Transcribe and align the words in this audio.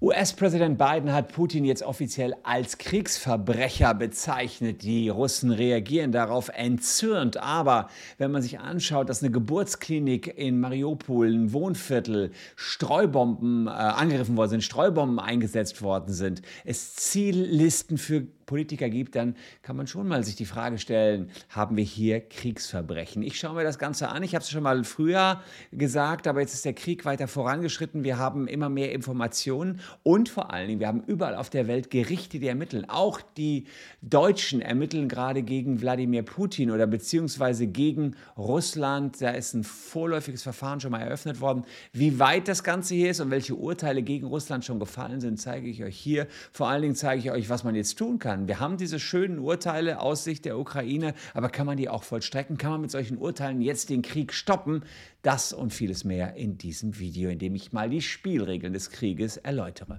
US-Präsident 0.00 0.78
Biden 0.78 1.12
hat 1.12 1.32
Putin 1.32 1.64
jetzt 1.64 1.82
offiziell 1.82 2.36
als 2.44 2.78
Kriegsverbrecher 2.78 3.94
bezeichnet. 3.94 4.84
Die 4.84 5.08
Russen 5.08 5.50
reagieren 5.50 6.12
darauf 6.12 6.50
entzürnt. 6.50 7.38
Aber 7.38 7.88
wenn 8.16 8.30
man 8.30 8.40
sich 8.40 8.60
anschaut, 8.60 9.08
dass 9.08 9.24
eine 9.24 9.32
Geburtsklinik 9.32 10.38
in 10.38 10.60
Mariupol, 10.60 11.34
ein 11.34 11.52
Wohnviertel, 11.52 12.30
Streubomben 12.54 13.66
äh, 13.66 13.70
angegriffen 13.70 14.36
worden 14.36 14.50
sind, 14.50 14.62
Streubomben 14.62 15.18
eingesetzt 15.18 15.82
worden 15.82 16.14
sind, 16.14 16.42
es 16.64 16.94
Ziellisten 16.94 17.98
für 17.98 18.28
Politiker 18.48 18.88
gibt, 18.88 19.14
dann 19.14 19.36
kann 19.62 19.76
man 19.76 19.86
schon 19.86 20.08
mal 20.08 20.24
sich 20.24 20.34
die 20.34 20.46
Frage 20.46 20.78
stellen, 20.78 21.30
haben 21.50 21.76
wir 21.76 21.84
hier 21.84 22.20
Kriegsverbrechen? 22.20 23.22
Ich 23.22 23.38
schaue 23.38 23.54
mir 23.54 23.62
das 23.62 23.78
Ganze 23.78 24.08
an. 24.08 24.22
Ich 24.22 24.34
habe 24.34 24.42
es 24.42 24.50
schon 24.50 24.62
mal 24.62 24.82
früher 24.82 25.42
gesagt, 25.70 26.26
aber 26.26 26.40
jetzt 26.40 26.54
ist 26.54 26.64
der 26.64 26.72
Krieg 26.72 27.04
weiter 27.04 27.28
vorangeschritten. 27.28 28.02
Wir 28.02 28.18
haben 28.18 28.48
immer 28.48 28.70
mehr 28.70 28.92
Informationen 28.92 29.80
und 30.02 30.28
vor 30.28 30.52
allen 30.52 30.66
Dingen, 30.66 30.80
wir 30.80 30.88
haben 30.88 31.04
überall 31.06 31.36
auf 31.36 31.50
der 31.50 31.68
Welt 31.68 31.90
Gerichte, 31.90 32.40
die 32.40 32.48
ermitteln. 32.48 32.88
Auch 32.88 33.20
die 33.36 33.66
Deutschen 34.00 34.62
ermitteln 34.62 35.08
gerade 35.08 35.42
gegen 35.42 35.80
Wladimir 35.82 36.22
Putin 36.22 36.70
oder 36.70 36.86
beziehungsweise 36.86 37.66
gegen 37.66 38.16
Russland. 38.36 39.20
Da 39.20 39.30
ist 39.30 39.52
ein 39.52 39.62
vorläufiges 39.62 40.42
Verfahren 40.42 40.80
schon 40.80 40.90
mal 40.90 41.02
eröffnet 41.02 41.42
worden. 41.42 41.64
Wie 41.92 42.18
weit 42.18 42.48
das 42.48 42.64
Ganze 42.64 42.94
hier 42.94 43.10
ist 43.10 43.20
und 43.20 43.30
welche 43.30 43.54
Urteile 43.54 44.02
gegen 44.02 44.26
Russland 44.26 44.64
schon 44.64 44.78
gefallen 44.78 45.20
sind, 45.20 45.38
zeige 45.38 45.68
ich 45.68 45.84
euch 45.84 45.98
hier. 45.98 46.26
Vor 46.50 46.68
allen 46.70 46.80
Dingen 46.80 46.94
zeige 46.94 47.20
ich 47.20 47.30
euch, 47.30 47.50
was 47.50 47.62
man 47.62 47.74
jetzt 47.74 47.98
tun 47.98 48.18
kann 48.18 48.37
kann. 48.38 48.48
Wir 48.48 48.60
haben 48.60 48.76
diese 48.76 48.98
schönen 48.98 49.38
Urteile 49.38 50.00
aus 50.00 50.24
Sicht 50.24 50.44
der 50.44 50.58
Ukraine, 50.58 51.14
aber 51.34 51.48
kann 51.48 51.66
man 51.66 51.76
die 51.76 51.88
auch 51.88 52.02
vollstrecken? 52.02 52.56
Kann 52.58 52.70
man 52.70 52.80
mit 52.80 52.90
solchen 52.90 53.18
Urteilen 53.18 53.60
jetzt 53.60 53.90
den 53.90 54.02
Krieg 54.02 54.32
stoppen? 54.32 54.84
Das 55.22 55.52
und 55.52 55.72
vieles 55.72 56.04
mehr 56.04 56.34
in 56.34 56.58
diesem 56.58 56.98
Video, 56.98 57.30
in 57.30 57.38
dem 57.38 57.54
ich 57.54 57.72
mal 57.72 57.90
die 57.90 58.02
Spielregeln 58.02 58.72
des 58.72 58.90
Krieges 58.90 59.36
erläutere. 59.36 59.98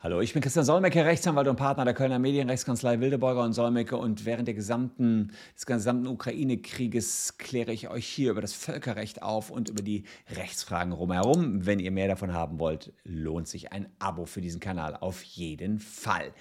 Hallo, 0.00 0.20
ich 0.20 0.32
bin 0.32 0.40
Christian 0.42 0.64
Solmecke, 0.64 1.04
Rechtsanwalt 1.04 1.48
und 1.48 1.56
Partner 1.56 1.84
der 1.84 1.92
Kölner 1.92 2.20
Medienrechtskanzlei 2.20 3.00
Wildeborger 3.00 3.42
und 3.42 3.52
Solmecke 3.52 3.96
und 3.96 4.24
während 4.24 4.46
der 4.46 4.54
gesamten, 4.54 5.32
des 5.56 5.66
gesamten 5.66 6.06
Ukraine-Krieges 6.06 7.36
kläre 7.36 7.72
ich 7.72 7.88
euch 7.88 8.06
hier 8.06 8.30
über 8.30 8.40
das 8.40 8.52
Völkerrecht 8.52 9.22
auf 9.22 9.50
und 9.50 9.68
über 9.68 9.82
die 9.82 10.04
Rechtsfragen 10.36 10.92
rumherum. 10.92 11.66
Wenn 11.66 11.80
ihr 11.80 11.90
mehr 11.90 12.06
davon 12.06 12.32
haben 12.32 12.60
wollt, 12.60 12.92
lohnt 13.02 13.48
sich 13.48 13.72
ein 13.72 13.88
Abo 13.98 14.24
für 14.24 14.40
diesen 14.40 14.60
Kanal 14.60 14.94
auf 14.94 15.24
jeden 15.24 15.80
Fall. 15.80 16.32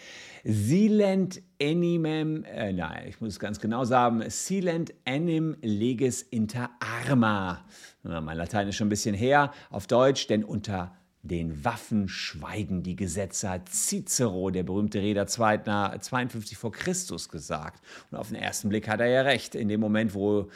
Silent 0.44 1.42
animem, 1.60 2.44
äh, 2.44 2.72
nein, 2.72 3.08
ich 3.08 3.22
muss 3.22 3.30
es 3.30 3.40
ganz 3.40 3.60
genau 3.60 3.86
sagen, 3.86 4.24
silent 4.30 4.94
anim 5.04 5.58
legis 5.64 6.22
inter 6.22 6.70
arma. 6.80 7.66
Mein 8.04 8.38
Latein 8.38 8.68
ist 8.68 8.76
schon 8.76 8.86
ein 8.86 8.92
bisschen 8.92 9.16
her, 9.16 9.52
auf 9.72 9.88
Deutsch, 9.88 10.28
denn 10.28 10.44
unter 10.44 10.96
den 11.28 11.64
Waffen 11.64 12.08
schweigen 12.08 12.84
die 12.84 12.96
Gesetze, 12.96 13.50
hat 13.50 13.70
Cicero, 13.70 14.50
der 14.50 14.64
berühmte 14.64 15.02
Redner 15.02 15.28
52 15.28 16.58
vor 16.58 16.72
Christus, 16.72 17.30
gesagt. 17.30 17.82
Und 18.12 18.18
auf 18.18 18.30
den 18.30 18.38
ersten 18.38 18.70
Blick 18.70 18.88
hat 18.88 19.00
er 19.00 19.08
ja 19.08 19.22
recht. 19.22 19.56
In 19.56 19.68
dem 19.68 19.80
Moment, 19.80 20.14
wo 20.14 20.50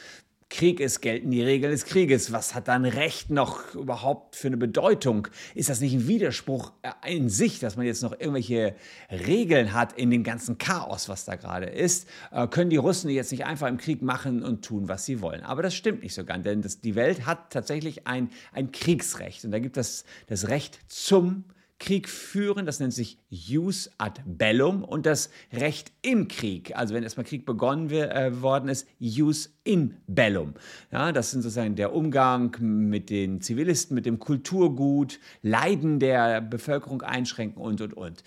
Krieg 0.52 0.82
ist, 0.82 1.02
gelten 1.02 1.32
die 1.32 1.42
Regeln 1.42 1.72
des 1.72 1.86
Krieges. 1.86 2.34
Was 2.34 2.54
hat 2.54 2.68
dann 2.68 2.84
Recht 2.84 3.30
noch 3.30 3.74
überhaupt 3.74 4.36
für 4.36 4.48
eine 4.48 4.58
Bedeutung? 4.58 5.30
Ist 5.56 5.70
das 5.70 5.80
nicht 5.80 5.94
ein 5.94 6.08
Widerspruch 6.08 6.74
in 7.08 7.30
sich, 7.30 7.60
dass 7.60 7.78
man 7.78 7.86
jetzt 7.86 8.04
noch 8.04 8.12
irgendwelche 8.12 8.76
Regeln 9.10 9.74
hat 9.74 9.94
in 9.94 10.12
dem 10.12 10.24
ganzen 10.24 10.58
Chaos, 10.58 11.08
was 11.08 11.24
da 11.24 11.36
gerade 11.36 11.68
ist? 11.68 12.08
Äh, 12.32 12.48
können 12.48 12.70
die 12.70 12.78
Russen 12.78 13.10
jetzt 13.10 13.32
nicht 13.32 13.46
einfach 13.46 13.70
im 13.70 13.78
Krieg 13.78 14.02
machen 14.02 14.44
und 14.44 14.64
tun, 14.64 14.90
was 14.90 15.06
sie 15.06 15.22
wollen? 15.22 15.42
Aber 15.42 15.64
das 15.64 15.74
stimmt 15.74 16.04
nicht 16.04 16.14
so 16.14 16.26
ganz, 16.26 16.44
denn 16.44 16.62
das, 16.62 16.82
die 16.82 16.96
Welt 16.96 17.26
hat 17.26 17.52
tatsächlich 17.52 18.06
ein, 18.06 18.30
ein 18.52 18.74
Kriegsrecht 18.74 19.46
und 19.46 19.52
da 19.52 19.60
gibt 19.60 19.78
es 19.78 20.04
das, 20.28 20.50
Recht 20.50 20.80
zum 20.88 21.46
Krieg 21.46 21.56
Krieg 21.82 22.08
führen, 22.08 22.68
das 22.68 22.80
nennt 22.80 22.94
sich 22.94 23.18
Jus 23.30 23.90
ad 23.98 24.22
bellum 24.24 24.84
und 24.84 25.08
das 25.08 25.32
Recht 25.52 25.92
im 26.04 26.28
Krieg, 26.28 26.76
also 26.78 26.94
wenn 26.94 27.02
erstmal 27.02 27.26
Krieg 27.26 27.44
begonnen 27.44 27.90
äh, 27.90 28.40
worden 28.40 28.70
ist, 28.70 28.88
Jus 29.00 29.52
in 29.64 29.96
bellum. 30.08 30.56
Ja, 30.92 31.12
das 31.12 31.32
sind 31.32 31.44
sozusagen 31.44 31.76
der 31.76 31.94
Umgang 31.94 32.56
mit 32.60 33.10
den 33.10 33.42
Zivilisten, 33.42 33.94
mit 33.96 34.06
dem 34.06 34.20
Kulturgut, 34.20 35.20
Leiden 35.44 36.00
der 36.00 36.42
Bevölkerung 36.42 37.02
einschränken 37.02 37.62
und, 37.62 37.82
und, 37.82 37.94
und. 37.94 38.24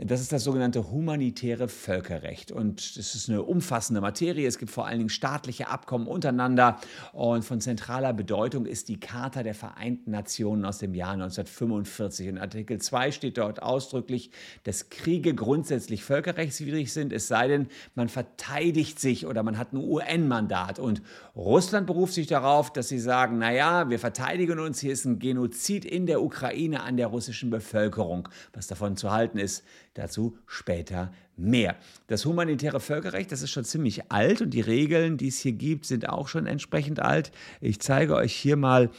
Das 0.00 0.20
ist 0.20 0.30
das 0.30 0.44
sogenannte 0.44 0.92
humanitäre 0.92 1.66
Völkerrecht. 1.66 2.52
Und 2.52 2.80
es 2.80 3.16
ist 3.16 3.28
eine 3.28 3.42
umfassende 3.42 4.00
Materie. 4.00 4.46
Es 4.46 4.58
gibt 4.58 4.70
vor 4.70 4.86
allen 4.86 4.98
Dingen 4.98 5.10
staatliche 5.10 5.66
Abkommen 5.66 6.06
untereinander. 6.06 6.78
Und 7.12 7.44
von 7.44 7.60
zentraler 7.60 8.12
Bedeutung 8.12 8.64
ist 8.64 8.88
die 8.88 9.00
Charta 9.00 9.42
der 9.42 9.56
Vereinten 9.56 10.12
Nationen 10.12 10.64
aus 10.64 10.78
dem 10.78 10.94
Jahr 10.94 11.14
1945. 11.14 12.28
In 12.28 12.38
Artikel 12.38 12.80
2 12.80 13.10
steht 13.10 13.38
dort 13.38 13.60
ausdrücklich, 13.60 14.30
dass 14.62 14.88
Kriege 14.88 15.34
grundsätzlich 15.34 16.04
völkerrechtswidrig 16.04 16.92
sind, 16.92 17.12
es 17.12 17.26
sei 17.26 17.48
denn, 17.48 17.66
man 17.96 18.08
verteidigt 18.08 19.00
sich 19.00 19.26
oder 19.26 19.42
man 19.42 19.58
hat 19.58 19.72
ein 19.72 19.78
UN-Mandat. 19.78 20.77
Und 20.78 21.02
Russland 21.36 21.86
beruft 21.86 22.14
sich 22.14 22.26
darauf, 22.26 22.72
dass 22.72 22.88
sie 22.88 22.98
sagen, 22.98 23.38
naja, 23.38 23.90
wir 23.90 23.98
verteidigen 23.98 24.58
uns, 24.58 24.80
hier 24.80 24.92
ist 24.92 25.04
ein 25.04 25.18
Genozid 25.18 25.84
in 25.84 26.06
der 26.06 26.22
Ukraine 26.22 26.82
an 26.82 26.96
der 26.96 27.08
russischen 27.08 27.50
Bevölkerung. 27.50 28.28
Was 28.52 28.66
davon 28.66 28.96
zu 28.96 29.10
halten 29.10 29.38
ist, 29.38 29.64
Dazu 29.98 30.38
später 30.46 31.10
mehr. 31.36 31.74
Das 32.06 32.24
humanitäre 32.24 32.78
Völkerrecht, 32.78 33.32
das 33.32 33.42
ist 33.42 33.50
schon 33.50 33.64
ziemlich 33.64 34.12
alt 34.12 34.40
und 34.40 34.50
die 34.50 34.60
Regeln, 34.60 35.16
die 35.16 35.26
es 35.26 35.40
hier 35.40 35.50
gibt, 35.50 35.86
sind 35.86 36.08
auch 36.08 36.28
schon 36.28 36.46
entsprechend 36.46 37.00
alt. 37.00 37.32
Ich 37.60 37.80
zeige 37.80 38.14
euch 38.14 38.32
hier 38.32 38.56
mal 38.56 38.90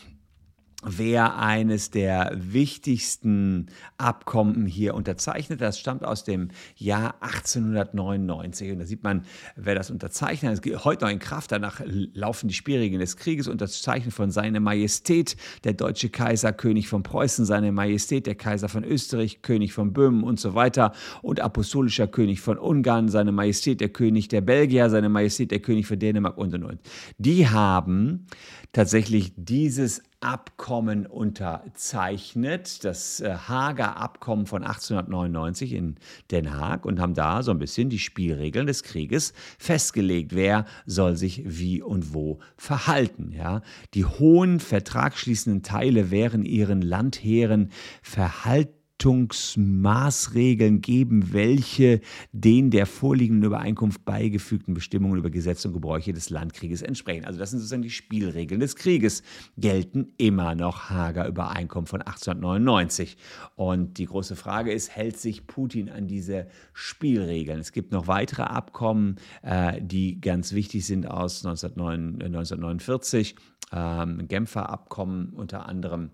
wer 0.83 1.37
eines 1.37 1.91
der 1.91 2.31
wichtigsten 2.35 3.67
Abkommen 3.97 4.65
hier 4.65 4.93
unterzeichnet. 4.93 5.59
Das 5.59 5.77
stammt 5.77 6.05
aus 6.05 6.23
dem 6.23 6.49
Jahr 6.75 7.15
1899. 7.21 8.71
Und 8.71 8.79
da 8.79 8.85
sieht 8.85 9.03
man, 9.03 9.25
wer 9.57 9.75
das 9.75 9.91
unterzeichnet. 9.91 10.53
Es 10.53 10.61
geht 10.61 10.83
heute 10.85 11.05
noch 11.05 11.11
in 11.11 11.19
Kraft. 11.19 11.51
Danach 11.51 11.81
laufen 11.85 12.47
die 12.47 12.53
Spielregeln 12.53 13.01
des 13.01 13.17
Krieges. 13.17 13.47
Unterzeichnet 13.47 14.13
von 14.13 14.31
Seine 14.31 14.61
Majestät, 14.61 15.35
der 15.65 15.73
deutsche 15.73 16.09
Kaiser, 16.09 16.53
König 16.53 16.87
von 16.87 17.03
Preußen, 17.03 17.45
Seine 17.45 17.73
Majestät, 17.73 18.25
der 18.25 18.35
Kaiser 18.35 18.69
von 18.69 18.85
Österreich, 18.85 19.41
König 19.41 19.73
von 19.73 19.91
Böhmen 19.91 20.23
und 20.23 20.39
so 20.39 20.55
weiter. 20.55 20.93
Und 21.21 21.41
apostolischer 21.41 22.07
König 22.07 22.39
von 22.39 22.57
Ungarn, 22.57 23.09
Seine 23.09 23.33
Majestät, 23.33 23.81
der 23.81 23.89
König 23.89 24.29
der 24.29 24.41
Belgier, 24.41 24.89
Seine 24.89 25.09
Majestät, 25.09 25.51
der 25.51 25.59
König 25.59 25.87
von 25.87 25.99
Dänemark 25.99 26.37
und 26.37 26.53
und 26.53 26.63
und. 26.63 26.79
Die 27.17 27.49
haben 27.49 28.27
tatsächlich 28.71 29.33
dieses 29.35 30.03
Abkommen 30.21 31.05
unterzeichnet, 31.05 32.83
das 32.83 33.21
äh, 33.21 33.33
Hager 33.47 33.97
Abkommen 33.97 34.47
von 34.47 34.63
1899 34.63 35.73
in 35.73 35.95
Den 36.29 36.57
Haag 36.57 36.85
und 36.85 36.99
haben 36.99 37.13
da 37.13 37.41
so 37.41 37.51
ein 37.51 37.59
bisschen 37.59 37.89
die 37.89 37.99
Spielregeln 37.99 38.67
des 38.67 38.83
Krieges 38.83 39.33
festgelegt. 39.57 40.35
Wer 40.35 40.65
soll 40.85 41.15
sich 41.15 41.43
wie 41.45 41.81
und 41.81 42.13
wo 42.13 42.39
verhalten? 42.57 43.31
Ja? 43.31 43.61
Die 43.93 44.03
hohen 44.03 44.59
vertragsschließenden 44.59 45.63
Teile 45.63 46.11
wären 46.11 46.43
ihren 46.43 46.81
Landheeren 46.81 47.71
verhalten 48.01 48.78
Verwaltungsmaßregeln 48.99 50.81
geben, 50.81 51.31
welche 51.33 52.01
den 52.31 52.69
der 52.69 52.85
vorliegenden 52.85 53.45
Übereinkunft 53.45 54.03
beigefügten 54.03 54.73
Bestimmungen 54.73 55.17
über 55.17 55.29
Gesetze 55.29 55.69
und 55.69 55.73
Gebräuche 55.73 56.11
des 56.13 56.29
Landkrieges 56.29 56.81
entsprechen. 56.81 57.25
Also 57.25 57.39
das 57.39 57.51
sind 57.51 57.59
sozusagen 57.59 57.81
die 57.81 57.89
Spielregeln 57.89 58.59
des 58.59 58.75
Krieges, 58.75 59.23
gelten 59.57 60.13
immer 60.17 60.53
noch 60.55 60.89
Hager 60.89 61.27
Übereinkommen 61.27 61.87
von 61.87 62.01
1899. 62.01 63.15
Und 63.55 63.97
die 63.97 64.05
große 64.05 64.35
Frage 64.35 64.73
ist, 64.73 64.89
hält 64.89 65.17
sich 65.17 65.47
Putin 65.47 65.89
an 65.89 66.07
diese 66.07 66.47
Spielregeln? 66.73 67.59
Es 67.59 67.71
gibt 67.71 67.91
noch 67.93 68.07
weitere 68.07 68.43
Abkommen, 68.43 69.15
äh, 69.43 69.81
die 69.81 70.19
ganz 70.19 70.53
wichtig 70.53 70.85
sind 70.85 71.09
aus 71.09 71.45
1949, 71.45 73.35
ähm, 73.71 74.27
Genfer 74.27 74.69
Abkommen 74.69 75.29
unter 75.29 75.67
anderem 75.67 76.11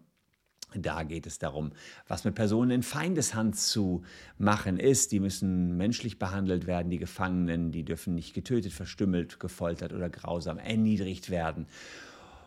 da 0.81 1.03
geht 1.03 1.27
es 1.27 1.39
darum, 1.39 1.71
was 2.07 2.23
mit 2.23 2.35
Personen 2.35 2.71
in 2.71 2.83
Feindeshand 2.83 3.55
zu 3.55 4.03
machen 4.37 4.77
ist. 4.77 5.11
Die 5.11 5.19
müssen 5.19 5.77
menschlich 5.77 6.19
behandelt 6.19 6.67
werden, 6.67 6.89
die 6.89 6.97
Gefangenen, 6.97 7.71
die 7.71 7.83
dürfen 7.83 8.15
nicht 8.15 8.33
getötet, 8.33 8.73
verstümmelt, 8.73 9.39
gefoltert 9.39 9.93
oder 9.93 10.09
grausam 10.09 10.57
erniedrigt 10.57 11.29
werden. 11.29 11.67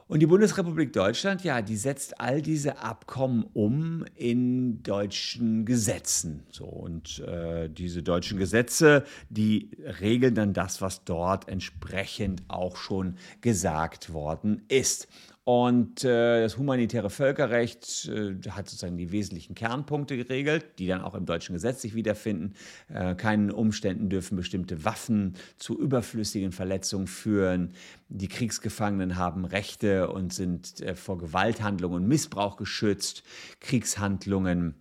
Und 0.08 0.20
die 0.20 0.26
Bundesrepublik 0.26 0.94
Deutschland, 0.94 1.44
ja, 1.44 1.60
die 1.60 1.76
setzt 1.76 2.18
all 2.18 2.40
diese 2.40 2.78
Abkommen 2.78 3.44
um 3.52 4.06
in 4.14 4.82
deutschen 4.82 5.66
Gesetzen. 5.66 6.44
So, 6.50 6.64
und 6.64 7.18
äh, 7.18 7.68
diese 7.68 8.02
deutschen 8.02 8.38
Gesetze, 8.38 9.04
die 9.28 9.70
regeln 10.00 10.34
dann 10.34 10.54
das, 10.54 10.80
was 10.80 11.04
dort 11.04 11.46
entsprechend 11.48 12.42
auch 12.48 12.76
schon 12.76 13.16
gesagt 13.42 14.14
worden 14.14 14.62
ist. 14.68 15.08
Und 15.48 16.04
äh, 16.04 16.42
das 16.42 16.58
humanitäre 16.58 17.08
Völkerrecht 17.08 18.06
äh, 18.06 18.34
hat 18.50 18.68
sozusagen 18.68 18.98
die 18.98 19.12
wesentlichen 19.12 19.54
Kernpunkte 19.54 20.18
geregelt, 20.18 20.78
die 20.78 20.86
dann 20.86 21.00
auch 21.00 21.14
im 21.14 21.24
deutschen 21.24 21.54
Gesetz 21.54 21.80
sich 21.80 21.94
wiederfinden. 21.94 22.52
Äh, 22.92 23.14
keinen 23.14 23.50
Umständen 23.50 24.10
dürfen 24.10 24.36
bestimmte 24.36 24.84
Waffen 24.84 25.36
zu 25.56 25.80
überflüssigen 25.80 26.52
Verletzungen 26.52 27.06
führen. 27.06 27.72
Die 28.10 28.28
Kriegsgefangenen 28.28 29.16
haben 29.16 29.46
Rechte 29.46 30.10
und 30.10 30.34
sind 30.34 30.82
äh, 30.82 30.94
vor 30.94 31.16
Gewalthandlungen 31.16 32.02
und 32.02 32.08
Missbrauch 32.08 32.58
geschützt. 32.58 33.22
Kriegshandlungen 33.60 34.74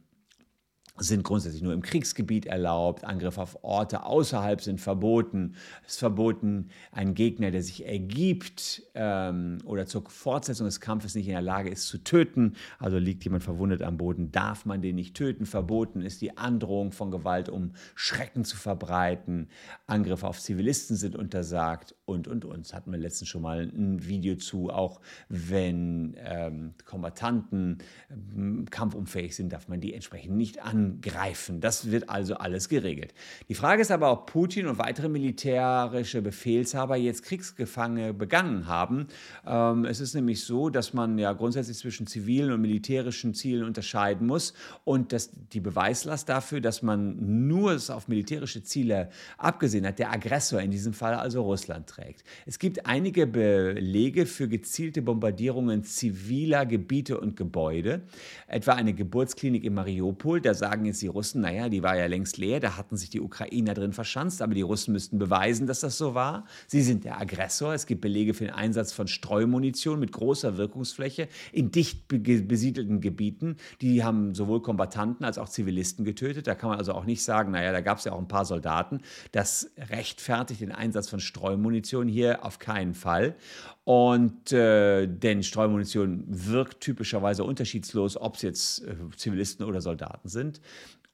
sind 0.99 1.23
grundsätzlich 1.23 1.61
nur 1.61 1.73
im 1.73 1.81
Kriegsgebiet 1.81 2.45
erlaubt. 2.45 3.03
Angriffe 3.03 3.41
auf 3.41 3.63
Orte 3.63 4.03
außerhalb 4.05 4.61
sind 4.61 4.81
verboten. 4.81 5.55
Es 5.85 5.93
ist 5.93 5.99
verboten, 5.99 6.69
einen 6.91 7.13
Gegner, 7.13 7.51
der 7.51 7.63
sich 7.63 7.85
ergibt 7.85 8.83
ähm, 8.95 9.59
oder 9.65 9.85
zur 9.85 10.03
Fortsetzung 10.09 10.65
des 10.65 10.79
Kampfes 10.79 11.15
nicht 11.15 11.27
in 11.27 11.33
der 11.33 11.41
Lage 11.41 11.69
ist 11.69 11.87
zu 11.87 11.99
töten. 11.99 12.53
Also 12.79 12.97
liegt 12.97 13.23
jemand 13.23 13.43
verwundet 13.43 13.81
am 13.81 13.97
Boden, 13.97 14.31
darf 14.31 14.65
man 14.65 14.81
den 14.81 14.95
nicht 14.95 15.15
töten. 15.15 15.45
Verboten 15.45 16.01
ist 16.01 16.21
die 16.21 16.37
Androhung 16.37 16.91
von 16.91 17.11
Gewalt, 17.11 17.49
um 17.49 17.73
Schrecken 17.95 18.45
zu 18.45 18.57
verbreiten. 18.57 19.49
Angriffe 19.85 20.27
auf 20.27 20.39
Zivilisten 20.39 20.95
sind 20.95 21.15
untersagt 21.15 21.95
und, 22.07 22.27
und, 22.27 22.43
und. 22.43 22.65
Das 22.65 22.73
hatten 22.73 22.91
wir 22.91 22.97
letztens 22.97 23.29
schon 23.29 23.43
mal 23.43 23.59
ein 23.61 24.07
Video 24.07 24.35
zu. 24.35 24.69
Auch 24.71 24.99
wenn 25.29 26.15
ähm, 26.17 26.73
Kombattanten 26.85 27.77
ähm, 28.09 28.65
kampfunfähig 28.69 29.35
sind, 29.35 29.53
darf 29.53 29.67
man 29.67 29.79
die 29.79 29.93
entsprechend 29.93 30.35
nicht 30.35 30.63
an 30.63 30.87
angreifen. 30.87 31.59
Das 31.61 31.91
wird 31.91 32.09
also 32.09 32.35
alles 32.35 32.69
geregelt. 32.69 33.13
Die 33.49 33.55
Frage 33.55 33.81
ist 33.81 33.91
aber, 33.91 34.11
ob 34.11 34.31
Putin 34.31 34.67
und 34.67 34.77
weitere 34.77 35.09
militärische 35.09 36.21
Befehlshaber 36.21 36.95
jetzt 36.95 37.23
Kriegsgefangene 37.23 38.13
begangen 38.13 38.67
haben. 38.67 39.07
Ähm, 39.45 39.85
es 39.85 39.99
ist 39.99 40.13
nämlich 40.13 40.43
so, 40.43 40.69
dass 40.69 40.93
man 40.93 41.17
ja 41.17 41.33
grundsätzlich 41.33 41.77
zwischen 41.77 42.07
zivilen 42.07 42.51
und 42.51 42.61
militärischen 42.61 43.33
Zielen 43.33 43.63
unterscheiden 43.63 44.27
muss 44.27 44.53
und 44.83 45.11
dass 45.13 45.31
die 45.53 45.59
Beweislast 45.59 46.29
dafür, 46.29 46.61
dass 46.61 46.81
man 46.81 47.47
nur 47.47 47.71
es 47.71 47.89
auf 47.89 48.07
militärische 48.07 48.63
Ziele 48.63 49.09
abgesehen 49.37 49.85
hat, 49.85 49.99
der 49.99 50.11
Aggressor 50.11 50.61
in 50.61 50.71
diesem 50.71 50.93
Fall 50.93 51.15
also 51.15 51.43
Russland 51.43 51.96
trägt. 51.97 52.23
Es 52.45 52.59
gibt 52.59 52.85
einige 52.85 53.27
Belege 53.27 54.25
für 54.25 54.47
gezielte 54.47 55.01
Bombardierungen 55.01 55.83
ziviler 55.83 56.65
Gebiete 56.65 57.19
und 57.19 57.35
Gebäude, 57.35 58.01
etwa 58.47 58.73
eine 58.73 58.93
Geburtsklinik 58.93 59.63
in 59.63 59.73
Mariupol. 59.73 60.41
Da 60.41 60.53
sagen 60.53 60.85
jetzt 60.85 61.01
die 61.01 61.07
Russen, 61.07 61.41
naja, 61.41 61.69
die 61.69 61.83
war 61.83 61.97
ja 61.97 62.05
längst 62.05 62.37
leer, 62.37 62.59
da 62.59 62.77
hatten 62.77 62.97
sich 62.97 63.09
die 63.09 63.21
Ukrainer 63.21 63.73
drin 63.73 63.93
verschanzt, 63.93 64.41
aber 64.41 64.53
die 64.53 64.61
Russen 64.61 64.93
müssten 64.93 65.17
beweisen, 65.17 65.67
dass 65.67 65.79
das 65.79 65.97
so 65.97 66.13
war. 66.13 66.45
Sie 66.67 66.81
sind 66.81 67.03
der 67.03 67.19
Aggressor. 67.19 67.73
Es 67.73 67.85
gibt 67.85 68.01
Belege 68.01 68.33
für 68.33 68.45
den 68.45 68.53
Einsatz 68.53 68.93
von 68.93 69.07
Streumunition 69.07 69.99
mit 69.99 70.11
großer 70.11 70.57
Wirkungsfläche 70.57 71.27
in 71.51 71.71
dicht 71.71 72.07
besiedelten 72.07 73.01
Gebieten. 73.01 73.57
Die 73.81 74.03
haben 74.03 74.35
sowohl 74.35 74.61
Kombattanten 74.61 75.25
als 75.25 75.37
auch 75.37 75.49
Zivilisten 75.49 76.05
getötet. 76.05 76.47
Da 76.47 76.55
kann 76.55 76.69
man 76.69 76.79
also 76.79 76.93
auch 76.93 77.05
nicht 77.05 77.23
sagen, 77.23 77.51
naja, 77.51 77.71
da 77.71 77.81
gab 77.81 77.97
es 77.97 78.05
ja 78.05 78.13
auch 78.13 78.19
ein 78.19 78.27
paar 78.27 78.45
Soldaten. 78.45 79.01
Das 79.31 79.71
rechtfertigt 79.77 80.61
den 80.61 80.71
Einsatz 80.71 81.09
von 81.09 81.19
Streumunition 81.19 81.86
hier 82.07 82.45
auf 82.45 82.59
keinen 82.59 82.93
Fall. 82.93 83.35
Und 83.83 84.51
äh, 84.51 85.07
denn 85.07 85.43
Streumunition 85.43 86.25
wirkt 86.27 86.81
typischerweise 86.81 87.43
unterschiedslos, 87.43 88.17
ob 88.17 88.35
es 88.35 88.41
jetzt 88.41 88.85
äh, 88.85 88.95
Zivilisten 89.15 89.65
oder 89.65 89.81
Soldaten 89.81 90.27
sind 90.27 90.59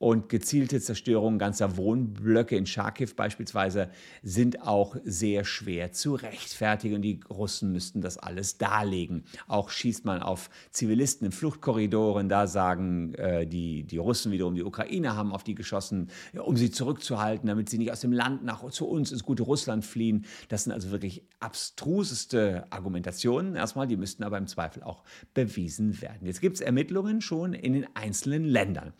und 0.03 0.27
gezielte 0.27 0.81
Zerstörungen 0.81 1.39
ganzer 1.39 1.77
Wohnblöcke 1.77 2.57
in 2.57 2.65
Charkiw 2.65 3.07
beispielsweise 3.15 3.89
sind 4.21 4.61
auch 4.61 4.97
sehr 5.05 5.45
schwer 5.45 5.93
zu 5.93 6.15
rechtfertigen. 6.15 7.01
Die 7.01 7.21
Russen 7.29 7.71
müssten 7.71 8.01
das 8.01 8.17
alles 8.17 8.57
darlegen. 8.57 9.23
Auch 9.47 9.69
schießt 9.69 10.03
man 10.03 10.21
auf 10.21 10.49
Zivilisten 10.71 11.27
in 11.27 11.31
Fluchtkorridoren. 11.31 12.27
Da 12.27 12.47
sagen 12.47 13.13
äh, 13.13 13.47
die, 13.47 13.85
die 13.85 13.97
Russen 13.97 14.33
wiederum, 14.33 14.55
die 14.55 14.63
Ukrainer 14.63 15.15
haben 15.15 15.31
auf 15.31 15.45
die 15.45 15.55
geschossen, 15.55 16.09
ja, 16.33 16.41
um 16.41 16.57
sie 16.57 16.69
zurückzuhalten, 16.69 17.47
damit 17.47 17.69
sie 17.69 17.77
nicht 17.77 17.93
aus 17.93 18.01
dem 18.01 18.11
Land 18.11 18.43
nach 18.43 18.69
zu 18.71 18.85
uns 18.85 19.13
ins 19.13 19.23
gute 19.23 19.43
Russland 19.43 19.85
fliehen. 19.85 20.25
Das 20.49 20.65
sind 20.65 20.73
also 20.73 20.91
wirklich 20.91 21.23
abstruseste 21.39 22.65
Argumentationen. 22.71 23.55
Erstmal, 23.55 23.87
die 23.87 23.95
müssten 23.95 24.25
aber 24.25 24.37
im 24.37 24.47
Zweifel 24.47 24.83
auch 24.83 25.03
bewiesen 25.33 26.01
werden. 26.01 26.27
Jetzt 26.27 26.41
gibt 26.41 26.57
es 26.57 26.61
Ermittlungen 26.61 27.21
schon 27.21 27.53
in 27.53 27.71
den 27.71 27.87
einzelnen 27.95 28.43
Ländern. 28.43 28.91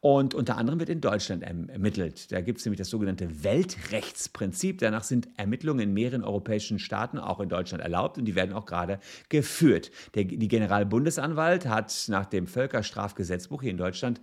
Und 0.00 0.34
unter 0.50 0.58
anderem 0.58 0.80
wird 0.80 0.88
in 0.88 1.00
Deutschland 1.00 1.44
ermittelt. 1.44 2.32
Da 2.32 2.40
gibt 2.40 2.58
es 2.58 2.64
nämlich 2.64 2.78
das 2.78 2.90
sogenannte 2.90 3.44
Weltrechtsprinzip. 3.44 4.78
Danach 4.78 5.04
sind 5.04 5.28
Ermittlungen 5.36 5.78
in 5.78 5.94
mehreren 5.94 6.24
europäischen 6.24 6.80
Staaten, 6.80 7.20
auch 7.20 7.38
in 7.38 7.48
Deutschland, 7.48 7.84
erlaubt 7.84 8.18
und 8.18 8.24
die 8.24 8.34
werden 8.34 8.52
auch 8.52 8.66
gerade 8.66 8.98
geführt. 9.28 9.92
Der, 10.16 10.24
die 10.24 10.48
Generalbundesanwalt 10.48 11.66
hat 11.66 11.94
nach 12.08 12.26
dem 12.26 12.48
Völkerstrafgesetzbuch 12.48 13.62
hier 13.62 13.70
in 13.70 13.76
Deutschland 13.76 14.20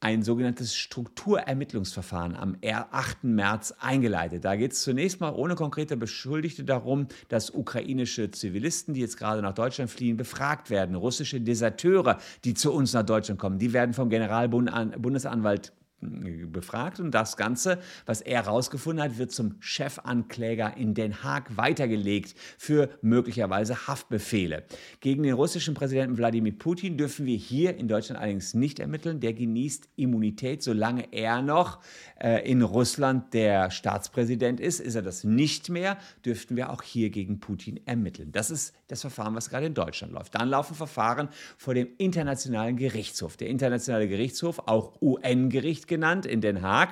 ein 0.00 0.22
sogenanntes 0.22 0.76
Strukturermittlungsverfahren 0.76 2.36
am 2.36 2.56
8. 2.62 3.24
März 3.24 3.74
eingeleitet. 3.78 4.44
Da 4.44 4.54
geht 4.56 4.72
es 4.72 4.82
zunächst 4.82 5.20
mal 5.20 5.32
ohne 5.32 5.54
konkrete 5.54 5.96
Beschuldigte 5.96 6.64
darum, 6.64 7.06
dass 7.28 7.50
ukrainische 7.50 8.30
Zivilisten, 8.30 8.94
die 8.94 9.00
jetzt 9.00 9.16
gerade 9.16 9.40
nach 9.40 9.54
Deutschland 9.54 9.90
fliehen, 9.90 10.16
befragt 10.16 10.70
werden. 10.70 10.96
Russische 10.96 11.40
Deserteure, 11.40 12.18
die 12.44 12.54
zu 12.54 12.72
uns 12.72 12.92
nach 12.92 13.04
Deutschland 13.04 13.40
kommen, 13.40 13.58
die 13.58 13.72
werden 13.72 13.94
vom 13.94 14.10
Generalbundesanwalt 14.10 15.72
befragt 16.00 17.00
und 17.00 17.10
das 17.12 17.36
Ganze, 17.36 17.78
was 18.04 18.20
er 18.20 18.44
herausgefunden 18.44 19.02
hat, 19.02 19.18
wird 19.18 19.32
zum 19.32 19.56
Chefankläger 19.60 20.76
in 20.76 20.94
Den 20.94 21.22
Haag 21.22 21.56
weitergelegt 21.56 22.34
für 22.58 22.90
möglicherweise 23.00 23.86
Haftbefehle. 23.86 24.64
Gegen 25.00 25.22
den 25.22 25.32
russischen 25.32 25.74
Präsidenten 25.74 26.18
Wladimir 26.18 26.56
Putin 26.56 26.98
dürfen 26.98 27.24
wir 27.24 27.36
hier 27.36 27.76
in 27.76 27.88
Deutschland 27.88 28.20
allerdings 28.20 28.52
nicht 28.52 28.78
ermitteln. 28.78 29.20
Der 29.20 29.32
genießt 29.32 29.88
Immunität, 29.96 30.62
solange 30.62 31.12
er 31.12 31.40
noch 31.40 31.80
äh, 32.20 32.48
in 32.48 32.62
Russland 32.62 33.32
der 33.32 33.70
Staatspräsident 33.70 34.60
ist. 34.60 34.80
Ist 34.80 34.96
er 34.96 35.02
das 35.02 35.24
nicht 35.24 35.70
mehr, 35.70 35.96
dürften 36.24 36.56
wir 36.56 36.70
auch 36.70 36.82
hier 36.82 37.08
gegen 37.08 37.40
Putin 37.40 37.80
ermitteln. 37.86 38.32
Das 38.32 38.50
ist 38.50 38.74
das 38.88 39.00
Verfahren, 39.00 39.34
was 39.34 39.48
gerade 39.48 39.66
in 39.66 39.74
Deutschland 39.74 40.12
läuft. 40.12 40.34
Dann 40.34 40.48
laufen 40.48 40.74
Verfahren 40.74 41.28
vor 41.56 41.74
dem 41.74 41.88
Internationalen 41.98 42.76
Gerichtshof. 42.76 43.36
Der 43.36 43.48
Internationale 43.48 44.08
Gerichtshof, 44.08 44.60
auch 44.66 45.00
UN-Gericht 45.00 45.85
genannt 45.86 46.26
in 46.26 46.40
Den 46.40 46.62
Haag. 46.62 46.90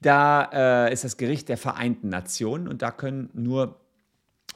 Da 0.00 0.86
äh, 0.86 0.92
ist 0.92 1.04
das 1.04 1.16
Gericht 1.16 1.48
der 1.48 1.58
Vereinten 1.58 2.08
Nationen 2.08 2.68
und 2.68 2.82
da 2.82 2.90
können 2.90 3.28
nur 3.34 3.80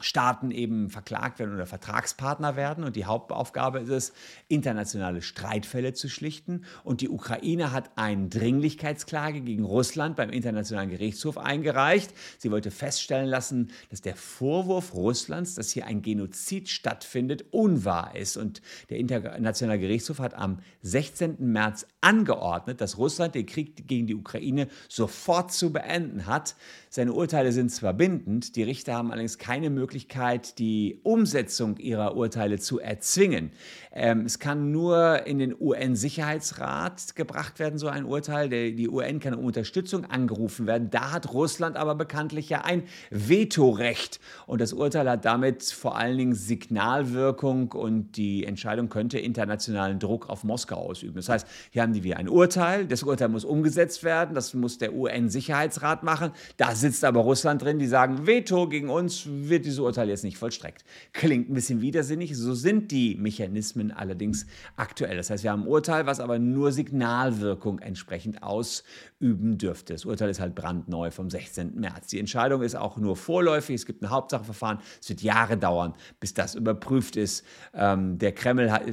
Staaten 0.01 0.51
eben 0.51 0.89
verklagt 0.89 1.39
werden 1.39 1.55
oder 1.55 1.65
Vertragspartner 1.65 2.55
werden. 2.55 2.83
Und 2.83 2.95
die 2.95 3.05
Hauptaufgabe 3.05 3.79
ist 3.79 3.89
es, 3.89 4.13
internationale 4.47 5.21
Streitfälle 5.21 5.93
zu 5.93 6.09
schlichten. 6.09 6.65
Und 6.83 7.01
die 7.01 7.09
Ukraine 7.09 7.71
hat 7.71 7.91
eine 7.95 8.27
Dringlichkeitsklage 8.27 9.41
gegen 9.41 9.63
Russland 9.63 10.15
beim 10.15 10.29
Internationalen 10.29 10.89
Gerichtshof 10.89 11.37
eingereicht. 11.37 12.13
Sie 12.37 12.51
wollte 12.51 12.71
feststellen 12.71 13.29
lassen, 13.29 13.71
dass 13.89 14.01
der 14.01 14.15
Vorwurf 14.15 14.93
Russlands, 14.93 15.55
dass 15.55 15.71
hier 15.71 15.87
ein 15.87 16.01
Genozid 16.01 16.69
stattfindet, 16.69 17.45
unwahr 17.51 18.15
ist. 18.15 18.37
Und 18.37 18.61
der 18.89 18.97
Internationale 18.97 19.79
Gerichtshof 19.79 20.19
hat 20.19 20.33
am 20.33 20.59
16. 20.81 21.37
März 21.39 21.87
angeordnet, 22.01 22.81
dass 22.81 22.97
Russland 22.97 23.35
den 23.35 23.45
Krieg 23.45 23.87
gegen 23.87 24.07
die 24.07 24.15
Ukraine 24.15 24.67
sofort 24.89 25.51
zu 25.51 25.71
beenden 25.71 26.25
hat. 26.25 26.55
Seine 26.95 27.11
Urteile 27.11 27.51
sind 27.51 27.71
zwar 27.71 27.91
bindend, 27.91 28.55
die 28.55 28.63
Richter 28.63 28.93
haben 28.93 29.11
allerdings 29.11 29.37
keine 29.37 29.69
Möglichkeit, 29.69 30.59
die 30.59 31.01
Umsetzung 31.03 31.75
ihrer 31.75 32.15
Urteile 32.15 32.57
zu 32.57 32.79
erzwingen. 32.79 33.51
Ähm, 33.91 34.21
es 34.21 34.39
kann 34.39 34.71
nur 34.71 35.27
in 35.27 35.39
den 35.39 35.53
UN-Sicherheitsrat 35.59 37.17
gebracht 37.17 37.59
werden, 37.59 37.77
so 37.77 37.89
ein 37.89 38.05
Urteil. 38.05 38.47
Der, 38.47 38.71
die 38.71 38.87
UN 38.87 39.19
kann 39.19 39.33
um 39.33 39.43
Unterstützung 39.43 40.05
angerufen 40.05 40.67
werden. 40.67 40.89
Da 40.89 41.11
hat 41.11 41.33
Russland 41.33 41.75
aber 41.75 41.95
bekanntlich 41.95 42.47
ja 42.47 42.61
ein 42.61 42.83
Vetorecht. 43.09 44.21
Und 44.47 44.61
das 44.61 44.71
Urteil 44.71 45.09
hat 45.09 45.25
damit 45.25 45.63
vor 45.63 45.97
allen 45.97 46.17
Dingen 46.17 46.33
Signalwirkung 46.33 47.73
und 47.73 48.15
die 48.15 48.45
Entscheidung 48.45 48.87
könnte 48.87 49.19
internationalen 49.19 49.99
Druck 49.99 50.29
auf 50.29 50.45
Moskau 50.45 50.77
ausüben. 50.77 51.15
Das 51.15 51.27
heißt, 51.27 51.45
hier 51.71 51.81
haben 51.81 51.93
wir 51.93 52.15
ein 52.15 52.29
Urteil. 52.29 52.85
Das 52.85 53.03
Urteil 53.03 53.27
muss 53.27 53.43
umgesetzt 53.43 54.05
werden. 54.05 54.33
Das 54.33 54.53
muss 54.53 54.77
der 54.77 54.93
UN-Sicherheitsrat 54.93 56.03
machen. 56.03 56.31
Da 56.55 56.73
sitzt 56.85 57.03
aber 57.03 57.21
Russland 57.21 57.63
drin, 57.63 57.79
die 57.79 57.87
sagen, 57.87 58.27
Veto 58.27 58.69
gegen 58.69 58.91
uns 58.91 59.23
wird 59.27 59.65
dieses 59.65 59.79
Urteil 59.79 60.07
jetzt 60.07 60.23
nicht 60.23 60.37
vollstreckt. 60.37 60.85
Klingt 61.13 61.49
ein 61.49 61.55
bisschen 61.55 61.81
widersinnig, 61.81 62.37
so 62.37 62.53
sind 62.53 62.91
die 62.91 63.15
Mechanismen 63.15 63.91
allerdings 63.91 64.45
aktuell. 64.75 65.17
Das 65.17 65.31
heißt, 65.31 65.43
wir 65.43 65.51
haben 65.51 65.63
ein 65.63 65.67
Urteil, 65.67 66.05
was 66.05 66.19
aber 66.19 66.37
nur 66.37 66.71
Signalwirkung 66.71 67.79
entsprechend 67.79 68.43
ausüben 68.43 69.57
dürfte. 69.57 69.93
Das 69.93 70.05
Urteil 70.05 70.29
ist 70.29 70.39
halt 70.39 70.53
brandneu 70.53 71.09
vom 71.09 71.31
16. 71.31 71.73
März. 71.79 72.07
Die 72.07 72.19
Entscheidung 72.19 72.61
ist 72.61 72.75
auch 72.75 72.97
nur 72.97 73.15
vorläufig, 73.15 73.73
es 73.73 73.87
gibt 73.87 74.03
ein 74.03 74.11
Hauptsacheverfahren, 74.11 74.77
es 75.01 75.09
wird 75.09 75.23
Jahre 75.23 75.57
dauern, 75.57 75.95
bis 76.19 76.35
das 76.35 76.53
überprüft 76.53 77.15
ist. 77.15 77.43
Ähm, 77.73 78.19
der 78.19 78.31
Kreml 78.31 78.71
hat 78.71 78.83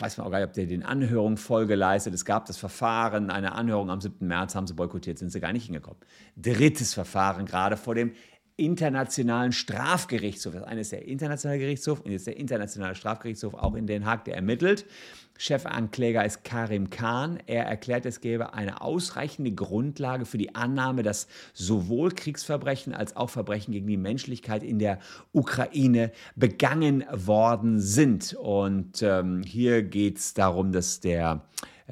weiß 0.00 0.16
man 0.16 0.26
auch 0.26 0.30
gar 0.30 0.38
nicht, 0.38 0.48
ob 0.48 0.54
der 0.54 0.66
den 0.66 0.82
Anhörungen 0.82 1.36
Folge 1.36 1.74
leistet. 1.74 2.14
Es 2.14 2.24
gab 2.24 2.46
das 2.46 2.56
Verfahren, 2.56 3.30
eine 3.30 3.52
Anhörung 3.52 3.90
am 3.90 4.00
7. 4.00 4.26
März 4.26 4.54
haben 4.54 4.66
sie 4.66 4.74
boykottiert, 4.74 5.18
sind 5.18 5.30
sie 5.30 5.40
gar 5.40 5.52
nicht 5.52 5.66
hingekommen. 5.66 5.98
Drittes 6.36 6.94
Verfahren, 6.94 7.46
gerade 7.46 7.76
vor 7.76 7.94
dem 7.94 8.12
Internationalen 8.56 9.52
Strafgerichtshof. 9.52 10.52
Das 10.52 10.64
eine 10.64 10.80
ist 10.80 10.90
der 10.90 11.06
Internationale 11.06 11.60
Gerichtshof 11.60 12.00
und 12.00 12.10
jetzt 12.10 12.26
der 12.26 12.36
Internationale 12.36 12.96
Strafgerichtshof 12.96 13.54
auch 13.54 13.74
in 13.74 13.86
Den 13.86 14.04
Haag, 14.04 14.24
der 14.24 14.34
ermittelt. 14.34 14.84
Chefankläger 15.38 16.24
ist 16.24 16.44
Karim 16.44 16.90
Khan. 16.90 17.38
Er 17.46 17.64
erklärt, 17.64 18.04
es 18.04 18.20
gäbe 18.20 18.52
eine 18.54 18.82
ausreichende 18.82 19.52
Grundlage 19.52 20.26
für 20.26 20.36
die 20.36 20.54
Annahme, 20.54 21.02
dass 21.02 21.28
sowohl 21.54 22.10
Kriegsverbrechen 22.10 22.92
als 22.92 23.16
auch 23.16 23.30
Verbrechen 23.30 23.72
gegen 23.72 23.86
die 23.86 23.96
Menschlichkeit 23.96 24.62
in 24.62 24.78
der 24.78 24.98
Ukraine 25.32 26.10
begangen 26.34 27.04
worden 27.12 27.80
sind. 27.80 28.34
Und 28.34 29.00
ähm, 29.02 29.42
hier 29.44 29.84
geht 29.84 30.18
es 30.18 30.34
darum, 30.34 30.72
dass 30.72 31.00
der 31.00 31.44